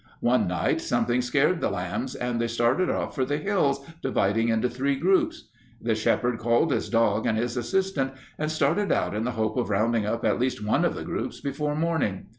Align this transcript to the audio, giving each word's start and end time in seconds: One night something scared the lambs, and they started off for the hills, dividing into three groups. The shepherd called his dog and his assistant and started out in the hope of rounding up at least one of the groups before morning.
One 0.21 0.47
night 0.47 0.81
something 0.81 1.21
scared 1.21 1.61
the 1.61 1.69
lambs, 1.69 2.15
and 2.15 2.41
they 2.41 2.47
started 2.47 2.89
off 2.89 3.13
for 3.13 3.23
the 3.23 3.37
hills, 3.37 3.85
dividing 4.01 4.49
into 4.49 4.67
three 4.67 4.95
groups. 4.95 5.49
The 5.79 5.93
shepherd 5.93 6.39
called 6.39 6.71
his 6.71 6.89
dog 6.89 7.27
and 7.27 7.37
his 7.37 7.55
assistant 7.55 8.13
and 8.39 8.51
started 8.51 8.91
out 8.91 9.13
in 9.13 9.25
the 9.25 9.33
hope 9.37 9.57
of 9.57 9.69
rounding 9.69 10.07
up 10.07 10.25
at 10.25 10.39
least 10.39 10.65
one 10.65 10.85
of 10.85 10.95
the 10.95 11.03
groups 11.03 11.39
before 11.39 11.75
morning. 11.75 12.29